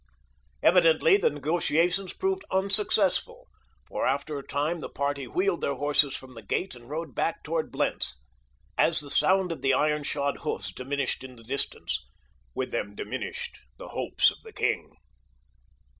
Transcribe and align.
Evidently 0.63 1.15
the 1.15 1.29
negotiations 1.29 2.11
proved 2.11 2.43
unsuccessful 2.49 3.47
for 3.87 4.07
after 4.07 4.39
a 4.39 4.43
time 4.47 4.79
the 4.79 4.89
party 4.89 5.27
wheeled 5.27 5.61
their 5.61 5.75
horses 5.75 6.15
from 6.15 6.33
the 6.33 6.41
gate 6.41 6.73
and 6.73 6.89
rode 6.89 7.13
back 7.13 7.43
toward 7.43 7.71
Blentz. 7.71 8.17
As 8.79 8.99
the 8.99 9.11
sound 9.11 9.51
of 9.51 9.61
the 9.61 9.75
iron 9.75 10.01
shod 10.01 10.37
hoofs 10.37 10.73
diminished 10.73 11.23
in 11.23 11.35
the 11.35 11.43
distance, 11.43 12.03
with 12.55 12.71
them 12.71 12.95
diminished 12.95 13.59
the 13.77 13.89
hopes 13.89 14.31
of 14.31 14.41
the 14.41 14.53
king. 14.53 14.95